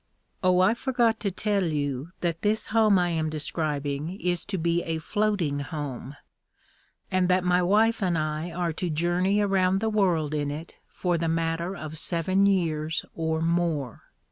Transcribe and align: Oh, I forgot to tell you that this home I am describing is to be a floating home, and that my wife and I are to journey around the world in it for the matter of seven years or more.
Oh, 0.41 0.61
I 0.61 0.73
forgot 0.73 1.19
to 1.19 1.29
tell 1.29 1.63
you 1.63 2.09
that 2.21 2.41
this 2.41 2.69
home 2.69 2.97
I 2.97 3.09
am 3.09 3.29
describing 3.29 4.19
is 4.19 4.45
to 4.45 4.57
be 4.57 4.81
a 4.81 4.97
floating 4.97 5.59
home, 5.59 6.15
and 7.11 7.29
that 7.29 7.43
my 7.43 7.61
wife 7.61 8.01
and 8.01 8.17
I 8.17 8.49
are 8.49 8.73
to 8.73 8.89
journey 8.89 9.41
around 9.41 9.79
the 9.79 9.91
world 9.91 10.33
in 10.33 10.49
it 10.49 10.73
for 10.87 11.19
the 11.19 11.27
matter 11.29 11.75
of 11.75 11.99
seven 11.99 12.47
years 12.47 13.05
or 13.13 13.43
more. 13.43 14.01